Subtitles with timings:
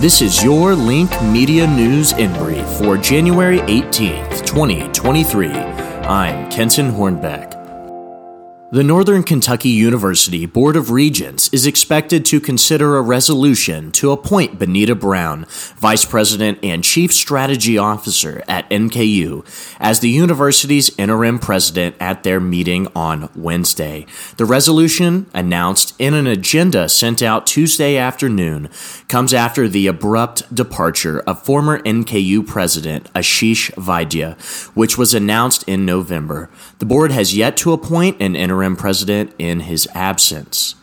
[0.00, 5.48] This is your Link Media News in Brief for January 18th, 2023.
[5.50, 7.49] I'm Kenton Hornbeck.
[8.72, 14.60] The Northern Kentucky University Board of Regents is expected to consider a resolution to appoint
[14.60, 15.44] Benita Brown,
[15.76, 19.44] Vice President and Chief Strategy Officer at NKU,
[19.80, 24.06] as the university's interim president at their meeting on Wednesday.
[24.36, 28.68] The resolution, announced in an agenda sent out Tuesday afternoon,
[29.08, 34.40] comes after the abrupt departure of former NKU President Ashish Vaidya,
[34.76, 36.48] which was announced in November.
[36.78, 40.74] The board has yet to appoint an interim interim president in his absence.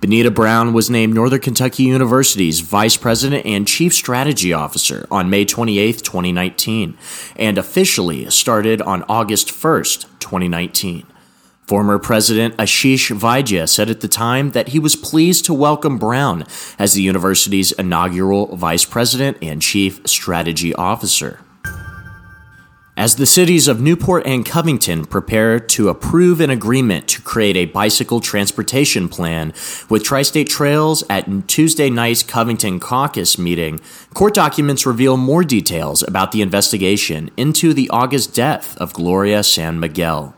[0.00, 5.44] Benita Brown was named Northern Kentucky University's Vice President and Chief Strategy Officer on May
[5.46, 6.98] 28, 2019,
[7.36, 9.84] and officially started on August 1,
[10.20, 11.06] 2019.
[11.66, 16.44] Former President Ashish Vaidya said at the time that he was pleased to welcome Brown
[16.78, 21.40] as the university's inaugural Vice President and Chief Strategy Officer.
[23.00, 27.64] As the cities of Newport and Covington prepare to approve an agreement to create a
[27.64, 29.54] bicycle transportation plan
[29.88, 33.80] with Tri State Trails at Tuesday night's Covington caucus meeting,
[34.12, 39.80] court documents reveal more details about the investigation into the August death of Gloria San
[39.80, 40.34] Miguel.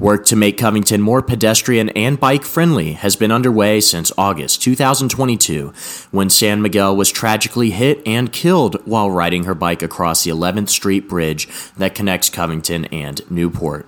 [0.00, 5.74] Work to make Covington more pedestrian and bike friendly has been underway since August 2022,
[6.10, 10.70] when San Miguel was tragically hit and killed while riding her bike across the 11th
[10.70, 13.86] Street Bridge that connects Covington and Newport.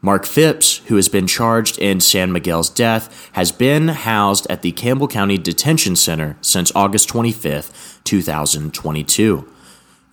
[0.00, 4.70] Mark Phipps, who has been charged in San Miguel's death, has been housed at the
[4.70, 9.48] Campbell County Detention Center since August 25, 2022.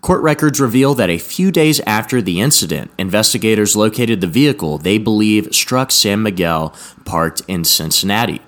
[0.01, 4.97] Court records reveal that a few days after the incident, investigators located the vehicle they
[4.97, 6.73] believe struck San Miguel
[7.05, 8.41] parked in Cincinnati.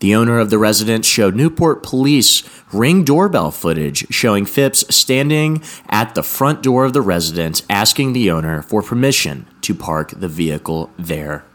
[0.00, 2.42] The owner of the residence showed Newport police
[2.74, 8.30] ring doorbell footage showing Phipps standing at the front door of the residence asking the
[8.30, 11.46] owner for permission to park the vehicle there.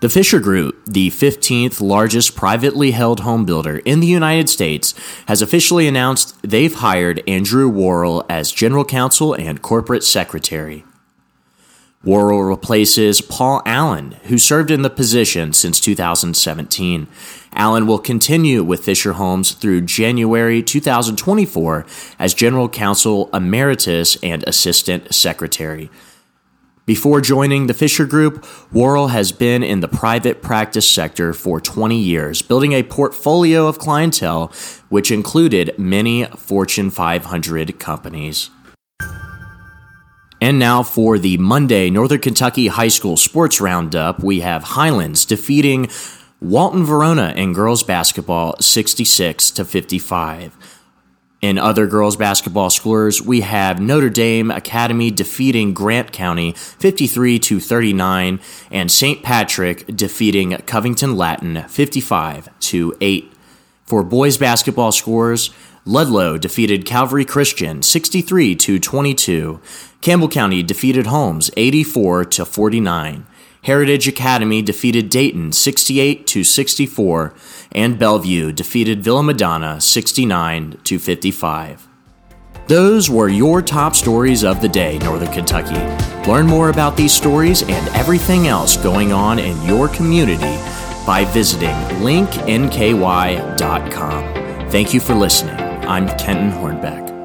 [0.00, 4.94] The Fischer Group, the 15th largest privately held home builder in the United States,
[5.26, 10.84] has officially announced they've hired Andrew Worrell as general counsel and corporate secretary.
[12.04, 17.08] Worrell replaces Paul Allen, who served in the position since 2017.
[17.54, 21.84] Allen will continue with Fischer Homes through January 2024
[22.20, 25.90] as general counsel emeritus and assistant secretary.
[26.88, 31.98] Before joining the Fischer Group, Worrell has been in the private practice sector for 20
[31.98, 34.50] years, building a portfolio of clientele
[34.88, 38.48] which included many Fortune 500 companies.
[40.40, 45.90] And now for the Monday Northern Kentucky High School Sports Roundup, we have Highlands defeating
[46.40, 50.77] Walton Verona in girls basketball 66 to 55.
[51.40, 57.60] In other girls basketball scores, we have Notre Dame Academy defeating Grant County 53 to
[57.60, 58.40] 39
[58.72, 59.22] and St.
[59.22, 63.32] Patrick defeating Covington Latin 55 to 8.
[63.86, 65.50] For boys basketball scores,
[65.84, 69.60] Ludlow defeated Calvary Christian 63 to 22.
[70.00, 73.26] Campbell County defeated Holmes 84 to 49.
[73.62, 77.34] Heritage Academy defeated Dayton 68 to 64,
[77.72, 81.88] and Bellevue defeated Villa Madonna 69 to 55.
[82.68, 85.78] Those were your top stories of the day, Northern Kentucky.
[86.30, 90.58] Learn more about these stories and everything else going on in your community
[91.06, 93.08] by visiting linknky.com.
[94.70, 95.56] Thank you for listening.
[95.88, 97.17] I'm Kenton Hornbeck.